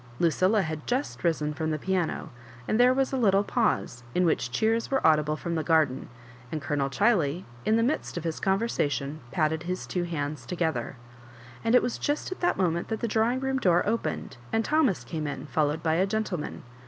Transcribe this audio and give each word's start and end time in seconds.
Lucilla 0.19 0.63
had 0.63 0.87
just 0.87 1.23
risen 1.23 1.53
from 1.53 1.69
the 1.69 1.77
piano, 1.77 2.31
and 2.67 2.79
there 2.79 2.91
was 2.91 3.13
a 3.13 3.17
httle 3.17 3.45
pause, 3.45 4.01
in 4.15 4.25
which 4.25 4.49
cheers 4.49 4.89
were 4.89 5.05
audible 5.05 5.37
fr^m 5.37 5.53
the 5.53 5.61
garden, 5.61 6.09
and 6.51 6.59
Colonel 6.59 6.89
Chiley, 6.89 7.43
iu 7.67 7.75
the 7.75 7.83
midst 7.83 8.17
of 8.17 8.23
his 8.23 8.39
conversation, 8.39 9.19
patted 9.31 9.61
his 9.61 9.85
two 9.85 10.01
hands 10.05 10.47
together; 10.47 10.95
and 11.63 11.75
it 11.75 11.83
was 11.83 11.99
just 11.99 12.31
at 12.31 12.39
that 12.39 12.57
moment 12.57 12.87
that 12.87 13.01
the 13.01 13.07
drawing 13.07 13.41
room 13.41 13.59
door 13.59 13.85
opened, 13.87 14.37
and 14.51 14.65
Thomas 14.65 15.03
came 15.03 15.27
in, 15.27 15.45
followed 15.45 15.83
by 15.83 15.93
a 15.93 16.07
gentleman. 16.07 16.63